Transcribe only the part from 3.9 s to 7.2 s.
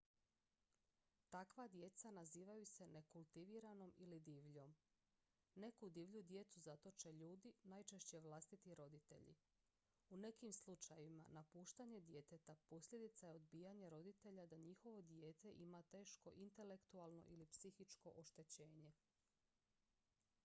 ili divljom. neku divlju djecu zatoče